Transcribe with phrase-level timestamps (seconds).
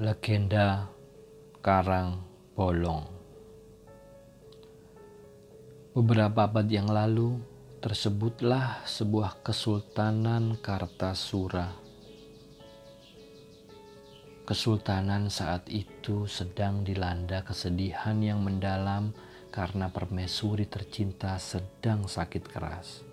[0.00, 0.88] Legenda
[1.60, 2.24] Karang
[2.56, 3.04] Bolong
[5.92, 7.36] Beberapa abad yang lalu
[7.84, 11.76] tersebutlah sebuah kesultanan Kartasura.
[14.48, 19.12] Kesultanan saat itu sedang dilanda kesedihan yang mendalam
[19.52, 23.09] karena permaisuri tercinta sedang sakit keras.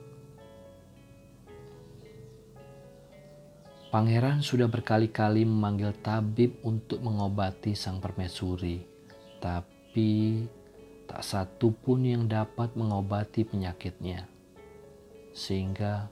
[3.87, 8.83] Pangeran sudah berkali-kali memanggil tabib untuk mengobati sang permaisuri,
[9.39, 10.43] tapi
[11.07, 14.27] tak satu pun yang dapat mengobati penyakitnya.
[15.31, 16.11] Sehingga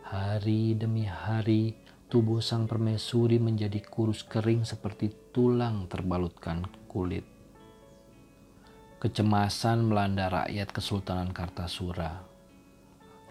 [0.00, 1.76] hari demi hari
[2.08, 7.28] tubuh sang permaisuri menjadi kurus kering seperti tulang terbalutkan kulit.
[8.96, 12.33] Kecemasan melanda rakyat Kesultanan Kartasura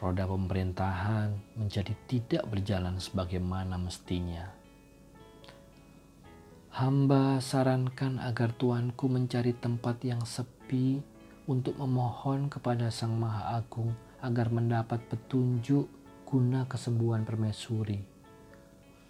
[0.02, 4.50] roda pemerintahan menjadi tidak berjalan sebagaimana mestinya.
[6.74, 11.00] Hamba sarankan agar tuanku mencari tempat yang sepi
[11.46, 13.94] untuk memohon kepada Sang Maha Agung
[14.26, 15.86] agar mendapat petunjuk
[16.26, 18.02] guna kesembuhan permaisuri,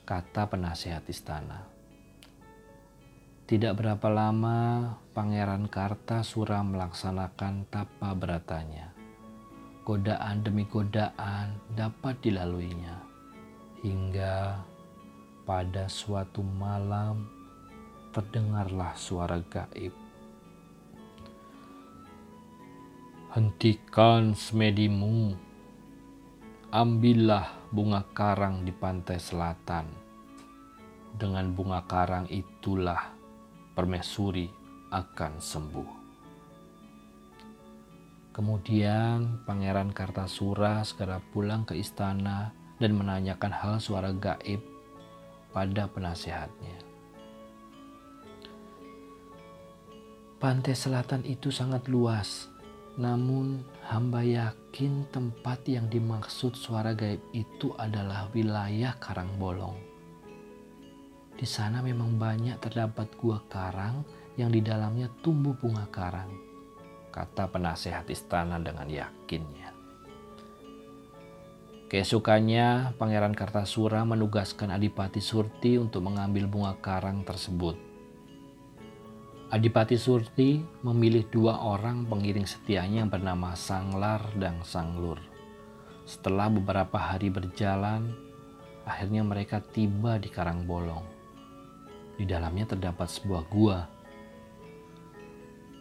[0.04, 1.64] kata penasehat istana.
[3.48, 8.93] Tidak berapa lama Pangeran Kartasura melaksanakan tapa beratanya
[9.84, 13.04] godaan demi godaan dapat dilaluinya
[13.84, 14.64] hingga
[15.44, 17.28] pada suatu malam
[18.16, 19.92] terdengarlah suara gaib.
[23.34, 25.36] Hentikan semedimu,
[26.72, 29.90] ambillah bunga karang di pantai selatan.
[31.12, 33.12] Dengan bunga karang itulah
[33.74, 34.48] permaisuri
[34.94, 36.03] akan sembuh.
[38.34, 42.50] Kemudian Pangeran Kartasura segera pulang ke istana
[42.82, 44.58] dan menanyakan hal suara gaib
[45.54, 46.82] pada penasehatnya.
[50.42, 52.50] Pantai selatan itu sangat luas,
[52.98, 59.78] namun hamba yakin tempat yang dimaksud suara gaib itu adalah wilayah Karangbolong.
[61.38, 64.02] Di sana memang banyak terdapat gua karang
[64.42, 66.53] yang di dalamnya tumbuh bunga karang
[67.14, 69.70] kata penasehat istana dengan yakinnya.
[71.94, 77.78] Keesokannya, Pangeran Kartasura menugaskan Adipati Surti untuk mengambil bunga karang tersebut.
[79.54, 85.22] Adipati Surti memilih dua orang pengiring setianya yang bernama Sanglar dan Sanglur.
[86.10, 88.10] Setelah beberapa hari berjalan,
[88.90, 91.06] akhirnya mereka tiba di Karangbolong.
[92.18, 93.86] Di dalamnya terdapat sebuah gua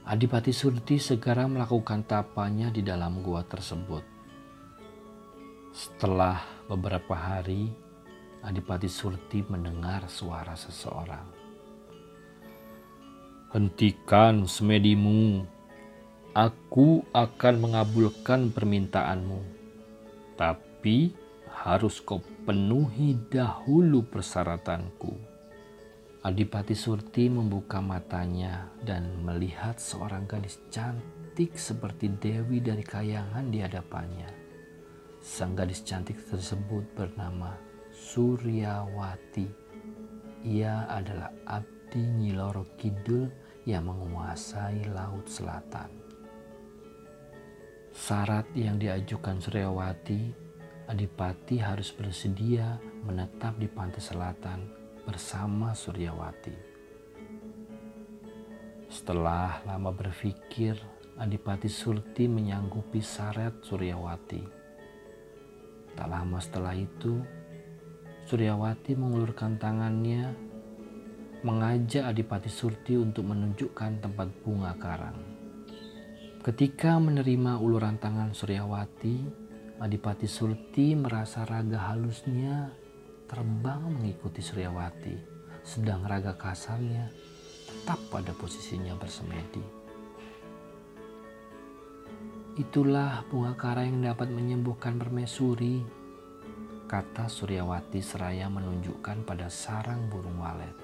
[0.02, 4.02] Adipati Surti segera melakukan tapanya di dalam gua tersebut.
[5.70, 7.70] Setelah beberapa hari,
[8.42, 11.22] Adipati Surti mendengar suara seseorang.
[13.54, 15.46] Hentikan semedimu,
[16.34, 19.38] aku akan mengabulkan permintaanmu.
[20.34, 21.14] Tapi
[21.46, 25.31] harus kau penuhi dahulu persyaratanku.
[26.22, 34.31] Adipati Surti membuka matanya dan melihat seorang gadis cantik seperti Dewi dari kayangan di hadapannya.
[35.19, 37.59] Sang gadis cantik tersebut bernama
[37.91, 39.50] Suryawati.
[40.47, 43.27] Ia adalah abdi Nyiloro Kidul
[43.66, 45.91] yang menguasai Laut Selatan.
[47.91, 50.31] Syarat yang diajukan Suryawati,
[50.87, 56.54] Adipati harus bersedia menetap di pantai selatan bersama Suryawati.
[58.86, 60.78] Setelah lama berpikir,
[61.18, 64.42] Adipati Surti menyanggupi syarat Suryawati.
[65.92, 67.18] Tak lama setelah itu,
[68.30, 70.32] Suryawati mengulurkan tangannya
[71.42, 75.19] mengajak Adipati Surti untuk menunjukkan tempat bunga karang.
[76.42, 79.16] Ketika menerima uluran tangan Suryawati,
[79.82, 82.81] Adipati Surti merasa raga halusnya
[83.32, 85.17] terbang mengikuti Suryawati,
[85.64, 87.08] sedang raga kasarnya
[87.64, 89.64] tetap pada posisinya bersemedi.
[92.61, 95.81] Itulah bunga kara yang dapat menyembuhkan permaisuri,
[96.84, 100.76] kata Suryawati seraya menunjukkan pada sarang burung walet.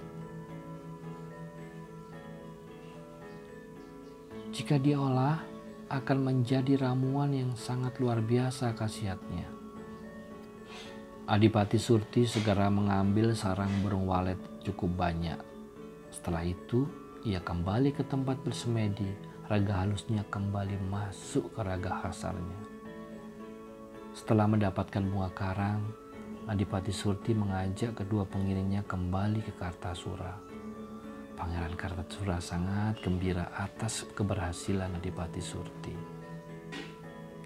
[4.56, 5.44] Jika diolah,
[5.92, 9.57] akan menjadi ramuan yang sangat luar biasa khasiatnya.
[11.28, 15.36] Adipati Surti segera mengambil sarang burung walet cukup banyak.
[16.08, 16.88] Setelah itu,
[17.20, 19.12] ia kembali ke tempat bersemedi.
[19.44, 22.60] Raga halusnya kembali masuk ke raga hasarnya.
[24.16, 25.84] Setelah mendapatkan bunga karang,
[26.48, 30.32] Adipati Surti mengajak kedua pengiringnya kembali ke Kartasura.
[31.36, 35.92] Pangeran Kartasura sangat gembira atas keberhasilan Adipati Surti.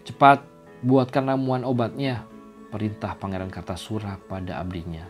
[0.06, 0.46] Cepat
[0.86, 2.30] buatkan ramuan obatnya,
[2.72, 5.04] perintah Pangeran Kartasura pada abdinya.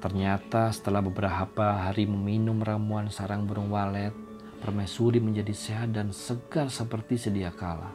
[0.00, 4.16] Ternyata setelah beberapa hari meminum ramuan sarang burung walet,
[4.64, 7.92] permaisuri menjadi sehat dan segar seperti sedia kala.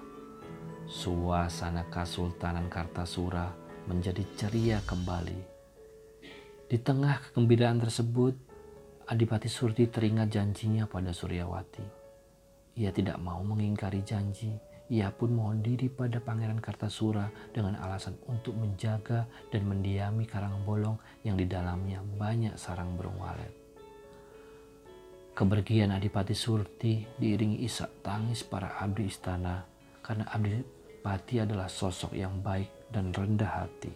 [0.85, 3.49] Suasana Kesultanan Kartasura
[3.89, 5.41] menjadi ceria kembali.
[6.69, 8.37] Di tengah kegembiraan tersebut,
[9.09, 11.81] Adipati Surti teringat janjinya pada Suryawati.
[12.77, 14.68] Ia tidak mau mengingkari janji.
[14.89, 20.97] Ia pun mohon diri pada Pangeran Kartasura dengan alasan untuk menjaga dan mendiami karang bolong
[21.21, 23.53] yang di dalamnya banyak sarang burung walet.
[25.37, 29.61] Kepergian Adipati Surti diiringi isak tangis para abdi istana
[30.01, 33.93] karena abdi Pati adalah sosok yang baik dan rendah hati.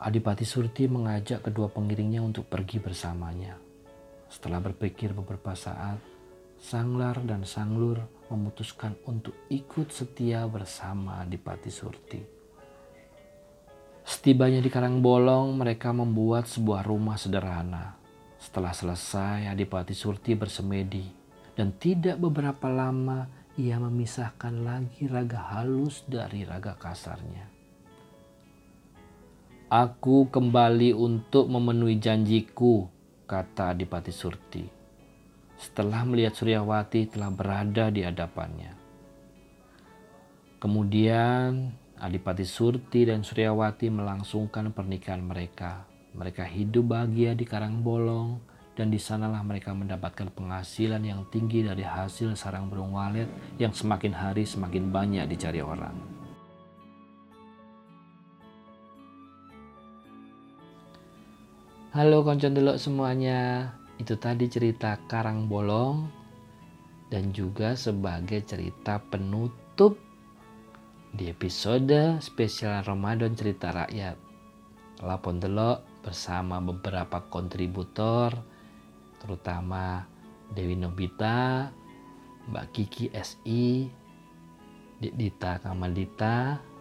[0.00, 3.60] Adipati Surti mengajak kedua pengiringnya untuk pergi bersamanya.
[4.32, 6.00] Setelah berpikir beberapa saat,
[6.62, 7.98] Sanglar dan Sanglur
[8.30, 12.22] memutuskan untuk ikut setia bersama Adipati Surti.
[14.06, 17.98] Setibanya di Karangbolong, mereka membuat sebuah rumah sederhana.
[18.38, 21.02] Setelah selesai, Adipati Surti bersemedi
[21.58, 23.26] dan tidak beberapa lama
[23.58, 27.50] ia memisahkan lagi raga halus dari raga kasarnya.
[29.66, 32.86] Aku kembali untuk memenuhi janjiku,
[33.26, 34.81] kata Adipati Surti.
[35.62, 38.74] Setelah melihat Suryawati telah berada di hadapannya.
[40.58, 41.70] Kemudian
[42.02, 45.86] Adipati Surti dan Suryawati melangsungkan pernikahan mereka.
[46.18, 48.42] Mereka hidup bahagia di Karangbolong
[48.74, 53.30] dan di sanalah mereka mendapatkan penghasilan yang tinggi dari hasil sarang burung walet
[53.62, 55.94] yang semakin hari semakin banyak dicari orang.
[61.94, 63.68] Halo koncon delok semuanya,
[64.00, 66.08] itu tadi cerita Karang Bolong
[67.12, 70.00] dan juga sebagai cerita penutup
[71.12, 74.16] di episode spesial Ramadan cerita rakyat.
[75.04, 78.32] Lapon delok bersama beberapa kontributor
[79.20, 80.08] terutama
[80.50, 81.68] Dewi Nobita,
[82.48, 83.92] Mbak Kiki SI,
[84.98, 86.71] Dita Kamaldita.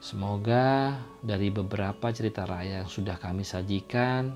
[0.00, 4.32] Semoga dari beberapa cerita rakyat yang sudah kami sajikan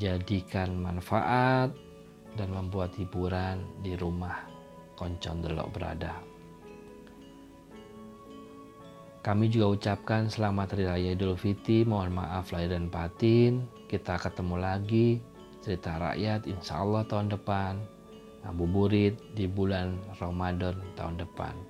[0.00, 1.76] jadikan manfaat
[2.40, 4.48] dan membuat hiburan di rumah
[4.96, 6.16] koncon delok berada.
[9.20, 13.68] Kami juga ucapkan selamat Hari Raya Idul Fitri, mohon maaf lahir dan batin.
[13.92, 15.20] Kita ketemu lagi
[15.60, 17.76] cerita rakyat insya Allah tahun depan.
[18.48, 21.69] Ngabuburit di bulan Ramadan tahun depan.